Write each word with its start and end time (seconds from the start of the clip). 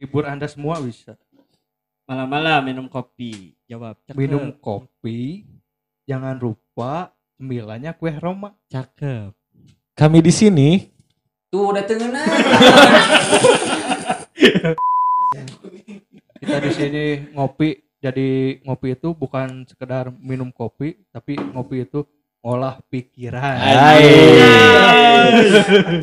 hibur 0.00 0.24
anda 0.24 0.48
semua 0.48 0.80
bisa 0.80 1.20
Malam-malam 2.10 2.66
minum 2.66 2.90
kopi. 2.90 3.54
Jawab. 3.70 3.94
Cakep. 4.02 4.18
minum 4.18 4.50
kopi 4.58 5.46
jangan 6.10 6.34
lupa 6.34 7.14
cemilannya 7.38 7.94
kue 7.94 8.10
Roma 8.18 8.50
Cakep. 8.66 9.30
Kami 9.94 10.18
di 10.18 10.34
sini 10.34 10.90
Tuh 11.54 11.70
udah 11.70 11.86
tengenah. 11.86 12.26
kita 16.40 16.56
di 16.66 16.70
sini 16.72 17.04
ngopi 17.36 17.76
jadi 18.00 18.58
ngopi 18.64 18.96
itu 18.96 19.12
bukan 19.14 19.68
sekedar 19.68 20.08
minum 20.18 20.48
kopi 20.50 20.96
tapi 21.12 21.36
ngopi 21.36 21.84
itu 21.86 22.08
olah 22.40 22.80
pikiran 22.88 23.56
Hai. 23.60 24.00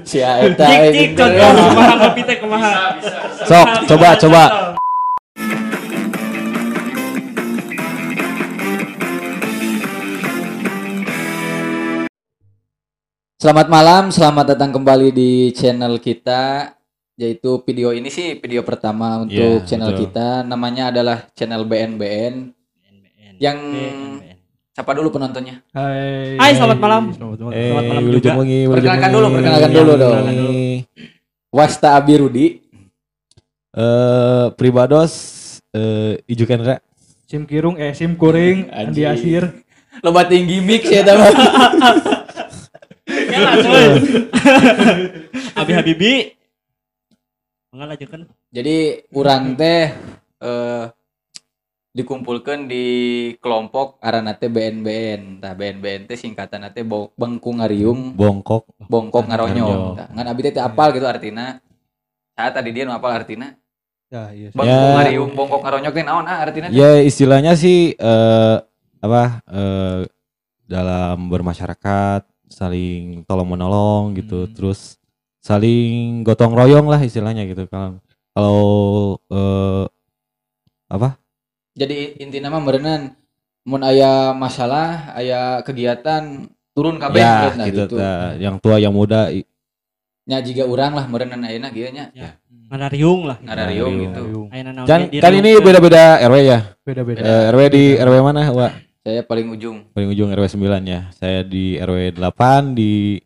si 0.06 0.22
Cik 0.22 0.82
cik 0.94 1.10
kumaha 1.18 1.94
kopi 1.98 2.22
teh 2.22 2.38
kumaha. 2.38 2.74
Sok, 3.42 3.68
coba 3.90 4.14
coba. 4.22 4.44
Selamat 13.38 13.68
malam, 13.70 14.04
selamat 14.10 14.58
datang 14.58 14.74
kembali 14.74 15.14
di 15.14 15.54
channel 15.54 15.98
kita 16.02 16.74
yaitu 17.18 17.58
video 17.66 17.90
ini 17.98 18.14
sih 18.14 18.38
video 18.38 18.62
pertama 18.62 19.26
untuk 19.26 19.62
Iya, 19.62 19.66
channel 19.66 19.90
betul. 19.94 20.02
kita 20.06 20.46
namanya 20.46 20.94
adalah 20.94 21.26
channel 21.34 21.66
BNBN 21.66 22.54
yang 23.42 23.58
siapa 24.78 24.94
dulu 24.94 25.10
penontonnya 25.10 25.66
Hai 25.74 26.38
Hai, 26.38 26.52
selamat 26.54 26.78
malam. 26.78 27.04
selamat 27.10 27.40
malam 27.40 27.52
Eh, 27.52 27.66
Selamat 27.66 27.86
malam 27.90 28.04
juga. 28.08 28.32
Perkenalkan 28.70 29.10
dulu, 29.10 29.26
perkenalkan 29.32 29.72
dulu 29.74 29.92
dong. 29.96 30.18
Wasta 31.50 31.98
Abirudi 31.98 32.62
Eh, 33.74 34.46
Pribados 34.54 35.14
eh 35.72 36.22
Iju 36.26 36.46
Kendra. 36.46 36.78
sim 37.26 37.44
kirung 37.44 37.76
eh 37.76 37.92
sim 37.92 38.14
kuring 38.14 38.70
Andi. 38.70 39.02
Asir 39.04 39.50
loba 40.00 40.24
tinggi 40.24 40.62
mix 40.62 40.86
ya 40.86 41.02
tahu 41.04 41.18
Ya 43.08 43.40
langsung. 43.42 43.74
Abi 45.56 45.72
Habibi. 45.74 46.14
Enggak 47.70 47.88
lanjutkan. 47.92 48.22
jadi 48.48 48.78
urang 49.12 49.54
teh 49.54 49.92
eh 50.40 50.84
dikumpulkan 51.98 52.70
di 52.70 52.86
kelompok 53.42 53.98
arana 54.06 54.38
teh 54.38 54.54
BNBN 54.54 55.42
tah 55.42 55.58
BNBN 55.58 56.06
teh 56.06 56.14
singkatan 56.14 56.70
teh 56.70 56.86
Bo- 56.86 57.10
Bengkungariung 57.18 58.14
Bongkok. 58.14 58.70
bongkok 58.86 59.26
Ngaronyo. 59.26 59.98
ngan 60.14 60.26
abi 60.30 60.46
teh 60.46 60.54
teh 60.54 60.62
apal 60.62 60.94
gitu 60.94 61.10
artina 61.10 61.58
saat 62.38 62.54
tadi 62.54 62.70
dia 62.70 62.86
apal 62.86 63.10
artina 63.18 63.58
ya 64.14 64.30
iya 64.30 64.54
Bengkungariung 64.54 65.34
bongkok 65.34 65.66
ngaronyo 65.66 65.90
teh 65.90 66.06
naon 66.06 66.30
ah 66.30 66.46
artina 66.46 66.70
teh? 66.70 66.78
Ya 66.78 67.02
istilahnya 67.02 67.58
sih 67.58 67.98
eh 67.98 68.58
apa 69.02 69.42
eh 69.50 70.06
dalam 70.70 71.34
bermasyarakat 71.34 72.22
saling 72.48 73.26
tolong 73.26 73.50
menolong 73.58 74.14
gitu. 74.14 74.46
Hmm. 74.46 74.54
terus 74.54 75.02
saling 75.42 76.22
gotong 76.22 76.54
royong 76.54 76.86
lah 76.86 77.02
istilahnya 77.02 77.50
gitu. 77.50 77.66
Kalau 77.66 77.98
kalau 78.32 78.62
eh 79.34 79.86
apa 80.88 81.18
jadi 81.78 82.18
intinya 82.18 82.58
mah 82.58 82.64
merenan 82.66 83.02
mun 83.62 83.86
aya 83.86 84.34
masalah 84.34 85.14
aya 85.14 85.62
kegiatan 85.62 86.50
turun 86.74 86.98
kabeh 86.98 87.22
ya 87.22 87.54
nah, 87.54 87.66
gitu, 87.70 87.86
gitu. 87.86 87.96
tah. 88.02 88.34
yang 88.42 88.58
tua 88.58 88.82
yang 88.82 88.92
muda 88.92 89.30
nya 90.28 90.38
jiga 90.42 90.66
urang 90.66 90.92
lah 90.92 91.06
merenan 91.08 91.40
ayeuna 91.46 91.70
kieu 91.70 91.88
nya 91.88 92.10
Ya. 92.12 92.36
Ngadariung 92.68 93.24
lah. 93.24 93.38
ngarariung 93.40 93.96
Ngarariung. 93.96 93.96
gitu 94.04 94.24
Ayeuna 94.52 94.72
naon 94.76 94.88
kan 94.92 95.00
kan 95.08 95.32
ini 95.32 95.52
beda-beda 95.64 96.20
RW 96.28 96.36
ya 96.44 96.60
beda 96.84 97.02
beda 97.08 97.20
Beda. 97.24 97.32
Eh, 97.32 97.44
RW 97.56 97.62
di 97.72 97.84
RW 97.96 98.16
mana 98.20 98.42
Wak? 98.52 98.72
saya 99.08 99.24
paling 99.24 99.48
ujung 99.56 99.78
paling 99.96 100.10
ujung 100.12 100.28
RW 100.36 100.46
9 100.52 100.84
ya. 100.84 101.08
Saya 101.16 101.48
di 101.48 101.80
RW 101.80 102.20
8 102.20 102.76
di 102.76 103.24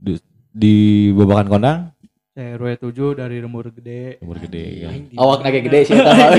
di, 0.00 0.12
di 0.48 0.76
Babakan 1.12 1.48
Kondang, 1.48 1.78
saya 2.36 2.60
RW 2.60 2.68
7 2.92 3.16
dari 3.16 3.40
Remur 3.40 3.72
Gede 3.72 4.20
umur 4.20 4.36
gede 4.36 4.64
ya. 4.78 4.92
Awak 5.16 5.40
nage 5.40 5.60
gede 5.64 5.80
sih 5.82 5.96
eta 5.96 6.12
mah. 6.12 6.30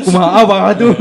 kumaha 0.00 0.28
apa 0.40 0.56
tuh 0.72 0.94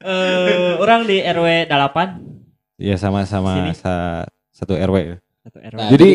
Eh, 0.00 0.72
orang 0.78 1.04
di 1.04 1.20
RW 1.20 1.68
8 1.68 2.80
ya 2.80 2.96
sama-sama 2.96 3.74
sa- 3.74 4.24
satu 4.48 4.72
RW. 4.72 5.20
satu 5.44 5.58
RW. 5.60 5.76
Nah, 5.76 5.90
Jadi 5.90 6.10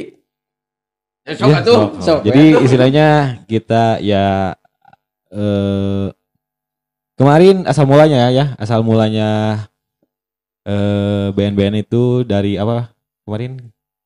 Eh, 1.24 1.36
sok 1.38 1.48
ya, 1.48 1.62
atuh, 1.62 1.72
sok, 1.72 1.90
sok. 1.94 2.02
sok. 2.02 2.20
Jadi 2.26 2.44
istilahnya 2.60 3.08
kita 3.46 4.02
ya 4.02 4.58
eh 5.30 6.08
kemarin 7.14 7.64
asal 7.64 7.86
mulanya 7.86 8.28
ya, 8.28 8.58
asal 8.58 8.82
mulanya 8.82 9.62
eh 10.66 11.30
BNBN 11.30 11.80
itu 11.80 12.26
dari 12.26 12.58
apa? 12.58 12.92
Kemarin 13.24 13.62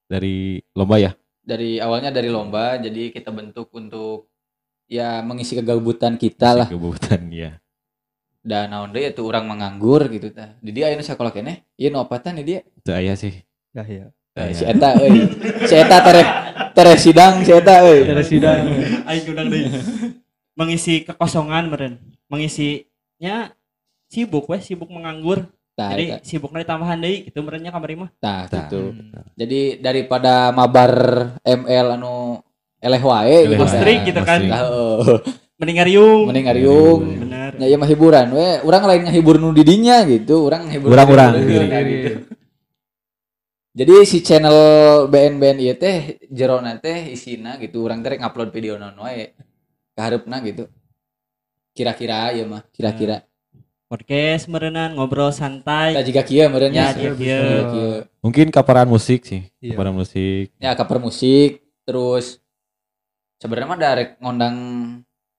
dari 0.05 0.59
lomba 0.75 0.99
ya. 0.99 1.15
Dari 1.47 1.79
awalnya 1.79 2.11
dari 2.11 2.27
lomba 2.27 2.75
jadi 2.75 3.07
kita 3.09 3.31
bentuk 3.31 3.71
untuk 3.71 4.27
ya 4.83 5.23
mengisi 5.23 5.55
kegabutan 5.55 6.19
kita 6.19 6.51
lah 6.53 6.67
Kebutuhan 6.67 7.23
ya. 7.31 7.51
dan 8.43 8.67
naon 8.67 8.91
deui 8.91 9.07
itu 9.07 9.23
orang 9.23 9.47
menganggur 9.47 10.11
gitu 10.11 10.27
tah 10.31 10.55
di 10.59 10.71
dia 10.71 10.91
ayeuna 10.91 11.03
sakola 11.03 11.31
keneh 11.31 11.63
ieu 11.75 11.87
nu 11.87 12.03
opatan 12.03 12.39
di 12.39 12.43
dia 12.43 12.59
Itu 12.75 12.91
aya 12.91 13.15
sih. 13.15 13.31
ya 13.71 13.83
ya 13.83 14.07
Aya. 14.35 14.53
si 14.53 14.63
eta 14.63 14.89
euy 14.99 15.23
si 15.65 15.73
eta 15.73 15.97
terek 16.03 16.27
terek 16.71 16.97
sidang 16.99 17.33
si 17.41 17.51
eta 17.51 17.81
euy 17.81 18.05
dari 18.05 18.21
sidang 18.21 18.59
Aing 19.09 19.23
udang 19.25 19.47
deui. 19.47 19.65
Mengisi 20.53 21.01
kekosongan 21.01 21.69
meren. 21.69 21.93
Mengisinya 22.27 23.55
sibuk 24.05 24.49
weh, 24.49 24.59
sibuk 24.59 24.89
menganggur. 24.89 25.47
Tah 25.77 25.93
Jadi 25.93 26.05
eta. 26.09 26.25
sibuknya 26.25 26.65
ditambahan 26.65 26.97
deui 26.97 27.29
gitu 27.29 27.45
merennya 27.45 27.69
kamari 27.69 27.93
mah. 27.93 28.09
tah 28.17 28.49
Tah. 28.49 28.65
gitu 28.65 28.97
jadi 29.37 29.77
daripada 29.77 30.49
mabar 30.49 30.91
ML 31.45 31.87
anu 31.93 32.41
eleh 32.81 33.01
wae 33.01 33.37
gitu 33.45 33.61
gitu 34.09 34.21
kan. 34.25 34.39
Tah, 34.41 34.59
heuh. 34.65 35.21
Mending 35.57 35.77
ngariung. 35.81 36.21
mending 36.29 36.45
ngariung 36.49 36.99
Bener. 37.25 37.51
Ya 37.57 37.65
iya 37.69 37.77
mah 37.77 37.89
hiburan 37.89 38.29
we, 38.29 38.61
urang 38.61 38.85
lain 38.85 39.01
ngehibur 39.09 39.37
nu 39.37 39.49
didinya 39.49 40.05
gitu, 40.05 40.45
urang 40.45 40.69
ngehibur 40.69 40.93
Urang-urang. 40.93 41.33
urang 41.33 41.45
diri. 41.49 41.65
gitu. 41.89 42.11
Jadi 43.77 43.93
si 44.09 44.25
channel 44.25 44.57
BNBN 45.05 45.57
ieu 45.61 45.73
teh 45.77 46.17
jerona 46.29 46.77
teh 46.77 47.13
isina 47.13 47.57
gitu, 47.61 47.85
urang 47.85 48.01
teh 48.01 48.17
ngupload 48.17 48.49
video 48.49 48.77
naon 48.77 48.97
wae 49.01 49.33
ka 49.93 50.01
hareupna 50.05 50.41
gitu. 50.41 50.65
Kira-kira 51.73 52.33
ya 52.33 52.45
mah, 52.45 52.65
kira-kira. 52.73 53.21
Podcast 53.87 54.51
merenan 54.51 54.93
ngobrol 54.93 55.31
Kita 55.31 55.39
santai. 55.39 55.95
juga 56.03 56.19
kieu 56.21 56.43
meureunnya. 56.45 56.91
Ya, 56.91 56.93
kieu, 56.93 57.15
Kieu, 57.15 57.23
kieu. 57.39 57.61
kieu. 57.65 57.91
Mungkin 58.19 58.51
kaparan 58.51 58.83
musik 58.83 59.23
sih. 59.23 59.47
Iya. 59.57 59.71
Kaparan 59.73 59.95
musik. 59.95 60.51
Ya 60.59 60.75
cover 60.75 60.99
musik, 60.99 61.63
terus 61.81 62.43
sebenarnya 63.39 63.65
mah 63.65 63.79
direct 63.79 64.11
ngondang 64.19 64.55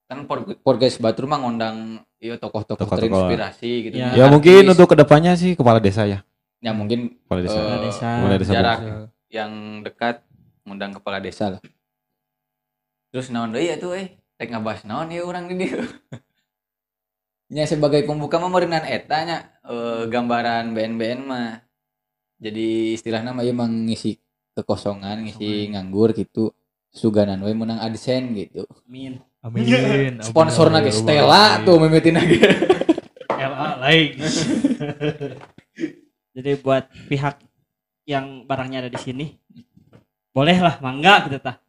kan 0.03 0.25
pod- 0.25 0.57
podcast 0.59 0.97
Batur 0.97 1.29
mah 1.29 1.37
ngondang 1.37 2.01
ieu 2.17 2.33
tokoh-tokoh 2.35 2.89
terinspirasi 2.89 3.71
gitu. 3.85 3.95
Ya. 3.95 4.09
Ya 4.11 4.25
Artis. 4.25 4.33
mungkin 4.33 4.61
untuk 4.67 4.89
ke 4.89 4.95
depannya 4.97 5.37
sih 5.37 5.53
kepala 5.53 5.77
desa 5.77 6.09
ya. 6.09 6.25
ya 6.57 6.73
mungkin 6.73 7.21
Kepala 7.21 7.39
desa. 7.39 7.53
Kepala 7.55 7.77
desa. 7.79 8.09
Kepala 8.17 8.35
desa 8.35 8.51
jarak 8.51 8.79
Ya. 8.81 8.95
yang 9.29 9.51
dekat 9.79 10.15
ngundang 10.65 10.91
kepala 10.91 11.21
desa 11.21 11.53
lah. 11.53 11.61
Terus 13.09 13.29
naon 13.29 13.53
deui 13.53 13.69
atuh 13.69 13.93
eh 13.93 14.17
rek 14.35 14.49
ngabahas 14.49 14.83
naon 14.83 15.13
ieu 15.13 15.21
urang 15.21 15.45
di 15.45 15.55
dieu. 15.55 15.85
Nya 17.49 17.65
sebagai 17.65 18.05
pembuka 18.05 18.37
mah 18.37 18.49
meureunnan 18.49 18.85
eta 18.85 19.25
nya 19.25 19.37
eh, 19.65 20.05
gambaran 20.05 20.69
BNBN 20.77 21.19
mah. 21.25 21.65
Jadi 22.37 22.93
istilahnya 22.93 23.33
mah 23.33 23.43
ieu 23.43 23.57
mengisi 23.57 24.21
kekosongan, 24.53 25.25
ngisi 25.25 25.73
nganggur 25.73 26.13
gitu. 26.13 26.53
Suganan 26.89 27.41
we 27.45 27.53
menang 27.53 27.81
AdSense 27.81 28.33
gitu. 28.33 28.65
Amin. 28.85 29.21
amin 29.45 30.21
Sponsorna 30.25 30.81
ge 30.81 30.89
Stella 30.89 31.61
tuh 31.61 31.77
mimitina 31.77 32.21
ge. 32.21 32.41
LA 33.39 33.67
lain 33.79 34.11
Jadi 36.35 36.51
buat 36.59 36.91
pihak 37.07 37.39
yang 38.03 38.43
barangnya 38.43 38.85
ada 38.85 38.91
di 38.91 38.99
sini 38.99 39.25
boleh 40.29 40.57
lah 40.61 40.77
mangga 40.79 41.27
gitu 41.27 41.41
tah. 41.41 41.59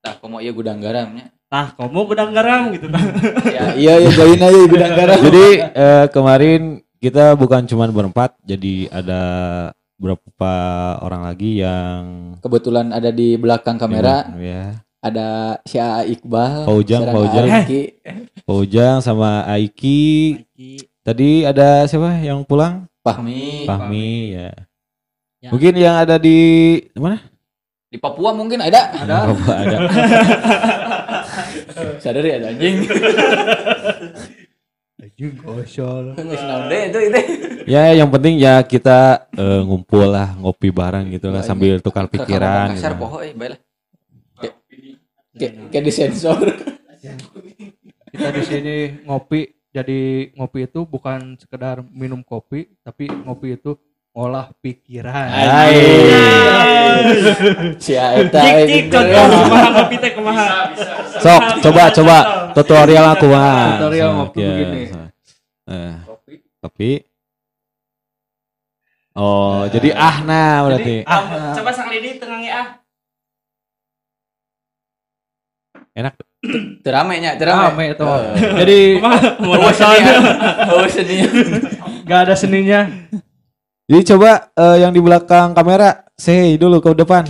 Tah 0.00 0.14
komo 0.18 0.40
ieu 0.40 0.54
gudang 0.54 0.80
garamnya. 0.80 1.34
Tah, 1.50 1.74
kamu 1.74 2.06
gudang 2.06 2.30
garam 2.30 2.70
gitu. 2.70 2.86
Ya 3.58 3.74
iya 3.74 3.94
ya 3.98 4.10
join 4.14 4.38
aja 4.38 4.60
gudang 4.70 4.94
garam. 4.94 5.18
Jadi 5.18 5.46
eh, 5.66 6.06
kemarin 6.14 6.78
kita 7.02 7.34
bukan 7.34 7.66
cuma 7.66 7.90
berempat, 7.90 8.38
jadi 8.46 8.86
ada 8.86 9.22
beberapa 9.98 10.52
orang 11.02 11.26
lagi 11.26 11.58
yang 11.58 12.38
Kebetulan 12.38 12.94
ada 12.94 13.10
di 13.10 13.34
belakang 13.34 13.82
kamera 13.82 14.30
ya. 14.38 14.78
ada 15.02 15.58
si 15.66 15.74
A 15.76 16.06
Iqbal, 16.06 16.70
Paujang, 16.70 17.02
Paujang. 17.10 17.46
Ariki. 17.50 17.98
Paujang 18.46 19.02
sama 19.02 19.42
Aiki. 19.50 20.44
Tadi 21.02 21.42
ada 21.42 21.82
siapa 21.90 22.14
yang 22.22 22.46
pulang? 22.46 22.86
Fahmi. 23.02 23.66
Fahmi 23.66 24.38
ya. 24.38 24.50
Ya. 25.40 25.50
Mungkin 25.50 25.72
yang 25.74 25.98
ada 25.98 26.14
di 26.14 26.38
mana? 26.94 27.18
Di 27.90 27.98
Papua 27.98 28.30
mungkin 28.30 28.62
ada. 28.62 28.94
ada 28.94 29.34
Apa 29.34 29.52
ada. 29.66 29.78
Sadar 31.98 32.22
ya 32.22 32.38
anjing. 32.38 32.86
Anjing 35.02 35.32
gosol. 35.42 36.14
Itu 36.86 36.98
itu. 37.02 37.20
Ya 37.66 37.90
yang 37.90 38.06
penting 38.14 38.38
ya 38.38 38.62
kita 38.62 39.26
eh, 39.34 39.60
ngumpul 39.66 40.06
lah 40.06 40.38
ngopi 40.38 40.70
bareng 40.70 41.10
gitu 41.10 41.34
lah 41.34 41.42
sambil 41.42 41.82
tukar 41.82 42.06
pikiran. 42.06 42.78
Kasar 42.78 42.94
gitu. 42.94 43.06
eh 43.26 43.34
bae 43.34 43.48
lah. 43.58 43.60
Kayak 45.34 45.52
kayak 45.74 45.84
disensor. 45.84 46.46
Kita 48.10 48.28
di 48.30 48.42
sini 48.46 48.76
ngopi 49.02 49.50
jadi 49.74 50.30
ngopi 50.38 50.70
itu 50.70 50.86
bukan 50.86 51.38
sekedar 51.42 51.82
minum 51.90 52.22
kopi 52.22 52.70
tapi 52.86 53.10
ngopi 53.10 53.58
itu 53.58 53.78
olah 54.14 54.50
pikiran. 54.58 55.28
Hai. 55.30 55.76
Si 57.78 57.94
Aeta 57.94 58.40
Cik 58.42 58.52
eh, 58.52 58.66
cik 58.66 58.84
pinter 58.90 59.04
contoh 59.06 59.38
kumaha 59.46 59.68
ngopi 59.72 59.96
teh 60.02 60.12
kumaha. 60.14 60.46
Sok 61.22 61.44
coba 61.62 61.82
coba 61.94 62.16
tutorial 62.52 63.06
aku 63.14 63.26
mah. 63.30 63.78
Tutorial 63.78 64.10
ngopi 64.18 64.38
ya. 64.42 64.48
begini. 64.50 64.82
Eh, 65.70 65.94
kopi. 66.58 66.90
Oh, 69.14 69.66
jadi 69.70 69.90
ah 69.94 70.16
nah 70.22 70.66
berarti. 70.66 71.02
Ah, 71.06 71.54
coba 71.54 71.70
sekali 71.74 71.98
ini 72.02 72.10
tengah 72.18 72.40
ah. 72.50 72.68
Enak. 75.94 76.14
Terame 76.80 77.20
nya, 77.20 77.36
terame. 77.36 77.68
Rame 77.68 77.84
itu. 77.92 78.06
Eh. 78.06 78.34
Jadi? 78.64 78.80
Mau 79.42 79.70
seninya. 79.74 80.14
Oh, 80.72 80.86
seninya. 80.88 81.28
nggak 82.06 82.20
ada 82.24 82.34
seninya. 82.38 82.80
Jadi 83.90 84.02
coba 84.14 84.54
eh, 84.54 84.86
yang 84.86 84.94
di 84.94 85.02
belakang 85.02 85.50
kamera 85.50 86.06
say 86.14 86.38
hey 86.38 86.50
dulu 86.54 86.78
ke 86.78 86.94
depan. 86.94 87.26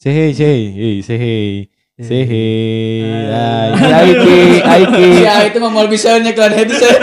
Say 0.00 0.16
hey, 0.16 0.32
say 0.32 0.48
hey, 0.48 0.64
hey, 0.72 0.94
say 1.04 1.18
hey. 1.20 1.48
Say 1.96 2.24
hey. 2.24 3.04
Ini 3.76 3.92
Aiki, 3.92 4.40
Aiki. 4.64 5.08
Aeta 5.28 5.44
itu 5.48 5.58
mah 5.60 5.68
mau 5.68 5.84
bisa 5.84 6.16
nyekelan 6.16 6.56
headset. 6.60 7.00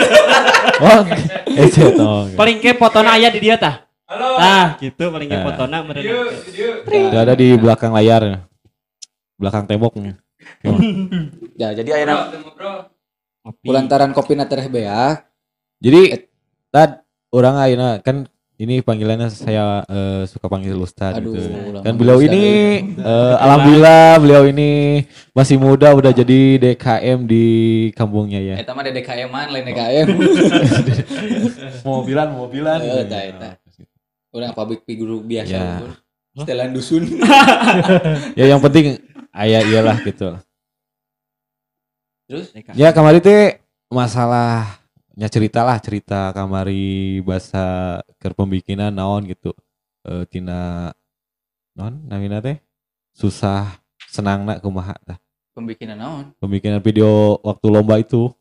Oh, 0.82 1.02
eh 1.62 1.70
toh. 1.70 2.30
Paling 2.34 2.58
ke 2.58 2.74
fotona 2.74 3.22
aya 3.22 3.30
di 3.30 3.38
dia 3.38 3.54
tah. 3.54 3.86
Halo. 4.10 4.38
Tah, 4.42 4.82
gitu 4.82 5.14
paling 5.14 5.30
ke 5.30 5.38
fotona 5.38 5.78
meureun. 5.86 6.34
Itu 6.90 7.18
ada 7.18 7.38
di 7.38 7.54
belakang 7.54 7.94
layar. 7.94 8.50
Belakang 9.38 9.70
tembok. 9.70 9.94
Ya, 11.54 11.70
jadi 11.78 12.02
ayeuna 12.02 12.34
kulantaran 13.62 14.10
kopi 14.10 14.34
na 14.34 14.50
tereh 14.50 14.66
beak. 14.74 15.22
Jadi 15.78 16.02
tad 16.74 17.03
orang 17.34 17.58
ayeuna 17.58 17.98
kan 18.06 18.30
ini 18.62 18.86
panggilannya 18.86 19.34
saya 19.34 19.82
eh, 19.90 20.24
suka 20.30 20.46
panggil 20.46 20.78
Aduh, 20.78 21.34
gitu. 21.34 21.42
Dan 21.82 21.98
beliau 21.98 22.22
ini 22.22 22.46
eh, 22.96 23.36
alhamdulillah 23.42 24.22
beliau 24.22 24.44
ini 24.46 25.04
masih 25.34 25.58
muda 25.58 25.90
udah 25.98 26.14
jadi 26.14 26.62
DKM 26.62 27.26
di 27.26 27.46
kampungnya 27.98 28.40
ya. 28.40 28.56
Eta 28.62 28.78
mah 28.78 28.86
DKM-an 28.86 29.48
lain 29.50 29.66
DKM. 29.66 30.08
Mobilan, 31.90 32.30
mobilan. 32.38 32.80
Eh, 32.80 33.04
eta, 33.04 33.20
eta. 33.26 33.50
Urang 34.30 34.54
pabrik 34.54 34.86
figur 34.86 35.26
biasa. 35.26 35.58
Ya. 35.58 35.98
Setelan 36.38 36.72
dusun. 36.72 37.04
Ya 38.40 38.50
yang 38.50 38.62
penting 38.62 39.02
ayah 39.34 39.62
iyalah 39.66 39.98
gitu. 40.06 40.38
Terus 42.30 42.54
Ya 42.78 42.94
kemarin 42.94 43.22
teh 43.22 43.62
masalahnya 43.90 44.83
cerita 45.18 45.62
lah 45.62 45.78
cerita 45.78 46.34
kamari 46.34 47.22
bahasa 47.22 48.00
kerpembikinan 48.18 48.90
naon 48.90 49.30
gitu. 49.30 49.54
Eh 50.04 50.26
tina 50.30 50.90
non 51.78 52.02
namina 52.06 52.42
teh 52.42 52.58
susah 53.14 53.78
senang 54.10 54.46
nak 54.46 54.62
kumaha 54.62 54.94
tah. 55.06 55.18
pembikinan 55.54 55.98
naon? 56.02 56.26
Pembikinan 56.42 56.82
video 56.82 57.38
waktu 57.46 57.68
lomba 57.70 58.02
itu 58.02 58.34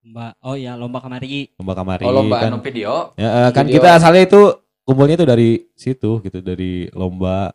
Lomba. 0.00 0.32
Oh 0.40 0.56
ya, 0.56 0.80
lomba 0.80 0.96
kamari. 1.04 1.52
lomba 1.60 1.76
kamari 1.76 2.08
Oh, 2.08 2.12
lomba 2.16 2.40
kan. 2.40 2.48
anu 2.56 2.64
video. 2.64 3.12
Ya, 3.20 3.28
eh, 3.28 3.50
kan 3.52 3.68
Video. 3.68 3.76
kita 3.76 3.88
asalnya 4.00 4.24
itu 4.24 4.40
kumpulnya 4.80 5.20
itu 5.20 5.28
dari 5.28 5.50
situ 5.76 6.24
gitu 6.24 6.40
dari 6.40 6.88
lomba. 6.96 7.52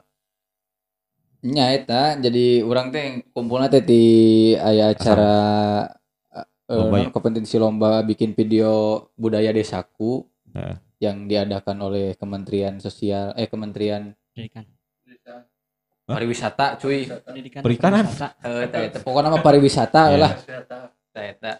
Nya 1.41 1.73
eta 1.73 2.21
jadi 2.21 2.61
urang 2.61 2.93
teh 2.93 3.25
kumpulna 3.33 3.65
teh 3.65 3.81
di 3.81 4.03
aya 4.61 4.93
acara 4.93 5.33
eh, 5.89 6.04
Lomba 6.65 6.97
non 6.97 7.13
kompetisi 7.13 7.61
lomba 7.61 8.01
bikin 8.01 8.33
video 8.33 9.05
budaya 9.13 9.53
desaku 9.53 10.25
Heeh. 10.49 10.75
yang 10.97 11.29
diadakan 11.29 11.77
oleh 11.77 12.17
Kementerian 12.17 12.81
Sosial 12.81 13.37
eh 13.37 13.45
Kementerian 13.45 14.17
Pendidikan. 14.33 14.65
Pariwisata 16.05 16.77
cuy. 16.77 17.05
Pendidikan. 17.05 17.61
Perikanan. 17.61 18.05
Eh 18.41 18.89
pokoknya 19.01 19.29
mah 19.29 19.41
pariwisata 19.45 20.01
Iya. 20.13 20.17
lah. 20.21 20.31
Eta. 21.15 21.51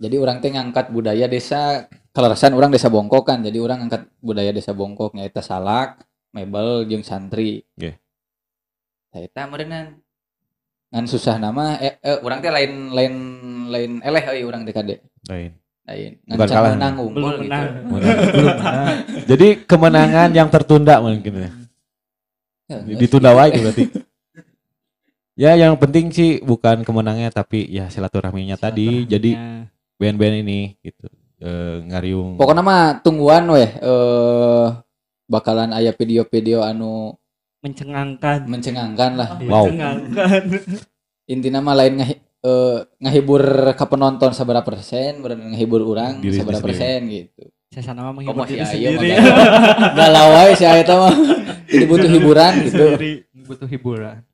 Jadi 0.00 0.16
orang 0.16 0.40
teh 0.40 0.50
ngangkat 0.50 0.88
budaya 0.90 1.28
desa 1.28 1.84
kelarasan 2.14 2.56
orang 2.56 2.72
desa 2.72 2.88
Bongkok 2.90 3.26
kan. 3.26 3.42
Jadi 3.42 3.58
orang 3.58 3.84
ngangkat 3.86 4.06
budaya 4.18 4.50
desa 4.50 4.72
Bongkok 4.72 5.14
nyaeta 5.14 5.44
salak, 5.44 6.00
mebel 6.32 6.86
jeung 6.88 7.04
santri. 7.04 7.62
Oke. 7.76 7.98
Eta 9.12 9.46
meureunnan. 9.50 9.98
Ngan 10.90 11.06
susah 11.06 11.38
nama 11.38 11.78
eh, 11.78 12.02
eh 12.02 12.18
urang 12.20 12.42
teh 12.42 12.50
lain 12.50 12.90
lain 12.90 13.14
lain 13.70 13.90
eleh 14.02 14.24
euy 14.34 14.42
urang 14.42 14.66
teh 14.66 14.74
kade. 14.74 14.98
Lain. 15.30 15.54
Lain. 15.86 16.12
Bukan 16.26 16.34
Ngan 16.34 16.48
kalah. 16.50 16.70
can 16.70 16.74
menang 16.78 16.94
unggul 16.98 17.14
Belum 17.14 17.30
gitu. 17.30 17.42
menang. 17.46 17.66
Belum 18.34 18.56
ada. 18.58 18.92
Jadi 19.30 19.48
kemenangan 19.64 20.28
yang 20.34 20.48
tertunda 20.50 20.98
mungkin 20.98 21.32
ya. 21.34 21.50
Ya, 22.70 22.76
Ditunda 22.98 23.30
wae 23.34 23.50
berarti. 23.54 23.84
Ya 25.34 25.54
yang 25.56 25.78
penting 25.78 26.10
sih 26.10 26.42
bukan 26.42 26.82
kemenangnya 26.82 27.30
tapi 27.30 27.64
ya 27.66 27.86
silaturahminya 27.86 28.58
tadi. 28.58 29.06
Jadi 29.06 29.30
Ya. 29.34 29.70
band-band 29.94 30.42
ini 30.42 30.74
gitu 30.80 31.06
eh, 31.38 31.76
ngariung 31.86 32.34
Pokoknya 32.40 32.62
mah 32.64 32.82
tungguan 33.04 33.44
weh 33.52 33.68
eh 33.68 34.66
bakalan 35.28 35.70
aya 35.70 35.94
video-video 35.94 36.64
anu 36.64 37.19
mencengangkan. 37.60 38.38
mencengangkan 38.44 39.10
lah. 39.14 39.28
Wow. 39.42 39.68
Mencengangkan. 39.68 40.42
intinya 41.24 41.60
mah 41.60 41.76
lain 41.76 41.94
ngahi, 41.94 42.14
eh, 42.18 42.78
ngahibur 42.98 43.42
ke 43.72 43.84
penonton 43.86 44.32
seberapa 44.32 44.60
persen 44.60 45.20
bener 45.20 45.38
ngahibur 45.46 45.84
orang 45.84 46.18
Diri 46.18 46.36
seberapa 46.36 46.58
persen 46.58 47.06
gitu 47.06 47.46
Saya 47.70 47.82
sana 47.86 48.02
mah 48.02 48.12
menghibur 48.12 48.42
diri 48.44 48.66
sendiri. 48.66 49.14
galau 49.94 50.34
wae 50.34 50.52
si 50.52 50.66
Aeta 50.66 50.98
mah 50.98 51.14
jadi 51.64 51.84
butuh 51.86 52.10
hiburan 52.10 52.52
gitu 52.66 52.84
butuh 53.46 53.68
hiburan. 53.68 54.26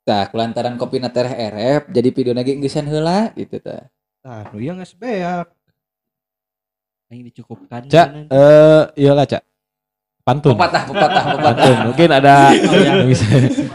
tah 0.00 0.30
kulantaran 0.30 0.78
kopi 0.78 0.96
na 0.96 1.10
tereh 1.10 1.34
erep 1.34 1.90
jadi 1.90 2.08
video 2.08 2.32
lagi 2.32 2.54
ngeusan 2.54 2.86
heula 2.86 3.34
gitu 3.34 3.58
tah 3.58 3.90
Nah, 4.20 4.44
nu 4.52 4.60
yang 4.60 4.76
geus 4.76 4.92
beak. 4.92 5.48
Yang 7.08 7.20
dicukupkan. 7.32 7.88
Cak 7.88 8.28
eh 8.28 8.82
iyalah 8.94 9.24
Cak 9.24 9.42
pantun. 10.30 10.54
Pepatah 10.54 10.82
pepatah 10.86 11.22
pepatah. 11.26 11.42
Pantun. 11.42 11.76
Mungkin 11.90 12.08
ada 12.08 12.34
Oh, 12.48 12.74
ya. 12.78 12.86
yang 12.86 13.10
bisa 13.10 13.26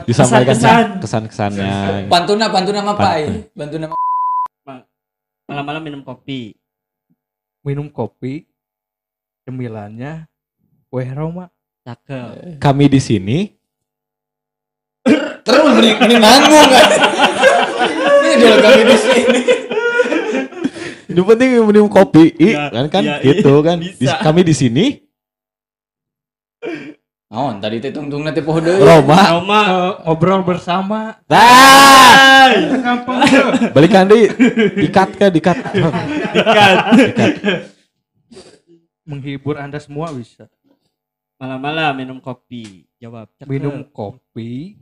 disampaikan 0.04 0.56
Kesan-kesan. 0.56 0.86
kesan-kesannya. 1.04 1.74
Pantuna 2.08 2.48
pantuna 2.48 2.80
mah 2.82 2.96
pai 2.96 3.52
pantuna 3.52 3.92
mah 3.92 4.00
Malam-malam 5.46 5.84
minum 5.84 6.02
kopi. 6.02 6.56
Minum 7.62 7.86
kopi. 7.86 8.48
Cemilannya 9.44 10.26
kue 10.88 11.06
Roma. 11.08 11.52
Cakep. 11.84 12.58
kami 12.58 12.90
di 12.90 12.98
sini. 12.98 13.38
Terus 15.46 15.62
mending 15.62 16.02
mending 16.02 16.18
nanggung 16.18 16.66
kan 16.66 16.90
ini 18.26 18.34
dulu 18.42 18.58
kami 18.58 18.82
di 18.82 18.98
sini. 18.98 19.40
Yang 21.06 21.26
penting 21.30 21.50
minum 21.62 21.86
kopi 21.86 22.34
i, 22.36 22.52
Ya, 22.52 22.68
kan 22.68 22.90
kan? 22.90 23.04
ya, 23.06 23.22
gitu 23.22 23.54
iya, 23.54 23.62
kan? 23.62 23.78
Di- 23.80 24.20
kami 24.20 24.42
di 24.42 24.52
sini 24.52 25.05
naon 27.36 27.60
tadi 27.60 27.84
teh 27.84 27.92
tungtung 27.92 28.24
nanti 28.24 28.40
poho 28.40 28.64
deui 28.64 28.80
Roma 28.80 29.20
Roma. 29.36 29.62
Ngobrol 30.08 30.48
bersama. 30.48 31.20
ah 31.28 32.48
Gampang. 32.80 33.28
balikan 33.76 34.08
deh 34.08 34.32
dikat 34.80 35.20
ke 35.20 35.28
dikat 35.28 35.60
Ikan. 36.32 37.32
Menghibur 39.04 39.60
Anda 39.60 39.84
semua 39.84 40.16
bisa. 40.16 40.48
Malam-malam 41.36 41.92
minum 42.00 42.18
kopi. 42.24 42.88
Jawab. 43.04 43.28
Cakep. 43.36 43.52
Minum 43.52 43.84
kopi. 43.92 44.80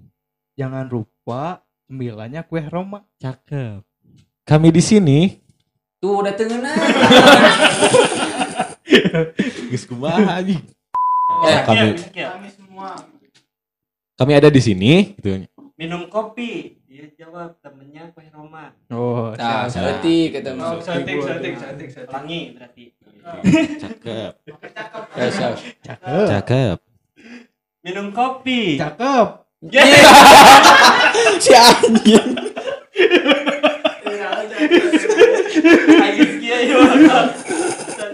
Jangan 0.53 0.85
lupa 0.85 1.65
cemilannya 1.89 2.45
kue 2.45 2.61
Roma. 2.69 3.01
Cakep. 3.17 3.81
kami 4.43 4.75
di 4.75 4.83
sini 4.83 5.19
tuh 6.03 6.19
udah 6.19 6.35
tengenah 6.35 6.75
geus 9.71 9.87
kumaha 9.87 10.43
anjing 10.43 10.59
eh 11.43 11.59
kami 11.67 11.87
Kami 11.99 12.31
kami 14.13 14.31
ada 14.37 14.47
di 14.47 14.61
sini 14.61 15.17
gitu 15.19 15.43
minum 15.83 16.07
kopi. 16.07 16.79
Dia 16.85 17.09
jawab 17.17 17.57
temennya 17.59 18.13
kue 18.13 18.29
Roma. 18.29 18.71
Oh, 18.93 19.33
nah 19.33 19.65
Oh, 19.65 19.67
masuk 19.67 20.79
setting, 20.85 21.19
setting, 21.19 21.55
setting, 21.57 21.89
setting. 21.89 22.07
Pelangi 22.07 22.41
berarti. 22.55 22.85
cakep 23.81 24.31
Ya, 25.15 25.25
siap. 25.27 25.55
Cakep. 25.83 26.25
cakep 26.29 26.77
Minum 27.83 28.15
kopi. 28.15 28.77
Cakep. 28.77 29.27
si 31.43 31.51
anjing. 31.55 32.29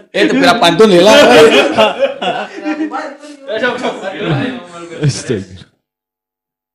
Eh, 0.09 0.25
itu 0.25 0.33
pira 0.33 0.57
pantun 0.57 0.89
lila. 0.89 1.13
Astaga. 5.10 5.66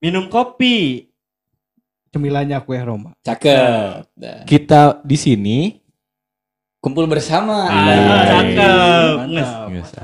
Minum 0.03 0.27
kopi. 0.27 1.07
Cemilannya 2.11 2.59
kue 2.67 2.79
Roma. 2.83 3.15
Cakep. 3.23 4.11
Kita 4.47 5.03
di 5.03 5.17
sini 5.19 5.59
Kumpul 6.85 7.09
bersama. 7.09 7.65
Ah, 7.65 8.29
cakep. 8.29 9.15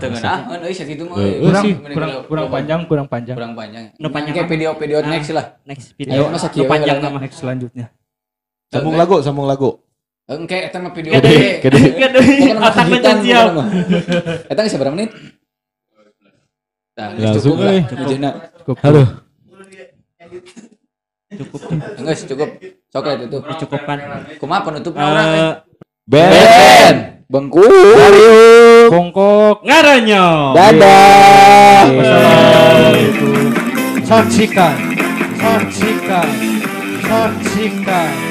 Tengah 0.00 0.22
ah, 0.24 0.38
kan 0.48 0.58
euy 0.64 0.72
sakitu 0.72 1.04
mah. 1.04 1.20
Eh. 1.20 1.44
Kurang, 1.44 2.24
kurang, 2.24 2.48
panjang, 2.48 2.80
kurang 2.88 3.06
panjang. 3.10 3.36
Kurang 3.36 3.52
panjang. 3.52 3.84
Nu 4.00 4.08
panjang 4.08 4.32
Kayak 4.32 4.48
apa? 4.48 4.54
video-video 4.56 4.98
Ah. 5.04 5.10
next 5.12 5.30
lah. 5.36 5.46
Next 5.68 5.92
Ayo, 5.92 5.98
video. 6.00 6.32
masa 6.32 6.48
Nu 6.48 6.52
kieu 6.56 6.64
panjang 6.64 6.98
nama. 7.04 7.18
Next 7.20 7.36
selanjutnya. 7.36 7.92
sambung 8.72 8.96
lagu, 8.96 9.20
sambung 9.20 9.44
lagu. 9.44 9.76
Engke 10.24 10.56
eta 10.70 10.78
mah 10.80 10.94
video 10.96 11.12
Gede, 11.20 11.60
gede. 11.60 11.82
Otak 12.56 12.86
mencan 12.88 13.16
siap. 13.28 13.50
Eta 14.48 14.60
geus 14.64 14.78
berapa 14.80 14.94
menit? 14.96 15.10
Nah, 17.00 17.16
Langsung, 17.16 17.56
cukup 17.56 17.64
lah. 17.64 17.72
euy. 17.72 17.80
Ujungna. 17.96 18.30
Cukup. 18.60 18.76
Halo. 18.84 19.02
Cukup. 21.30 21.60
Geus 21.96 22.20
cukup. 22.28 22.50
Sok 22.92 23.04
lah 23.06 23.16
tutup. 23.16 23.42
Dicukupkan. 23.48 23.98
Kumaha 24.36 24.60
penutupna 24.60 25.04
urang? 25.06 25.28
eh? 25.30 25.40
Eh, 25.40 25.52
Ben. 26.04 26.96
Bengku. 27.24 27.62
Bongkok. 28.90 29.64
ngaranyo. 29.64 30.52
Dadah. 30.52 31.88
Wassalamualaikum. 31.88 33.48
Saksikan, 34.02 34.74
saksikan, 35.38 36.28
saksikan. 37.06 38.29